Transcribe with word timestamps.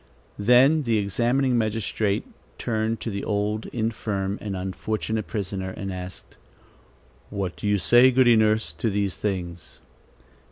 Then 0.39 0.81
the 0.81 0.97
examining 0.97 1.59
magistrate 1.59 2.25
turned 2.57 2.99
to 3.01 3.11
the 3.11 3.23
old, 3.23 3.67
infirm 3.67 4.39
and 4.41 4.55
unfortunate 4.57 5.27
prisoner, 5.27 5.69
and 5.69 5.93
asked: 5.93 6.37
"What 7.29 7.55
do 7.55 7.67
you 7.67 7.77
say, 7.77 8.09
Goody 8.09 8.35
Nurse, 8.35 8.73
to 8.73 8.89
these 8.89 9.15
things?" 9.15 9.79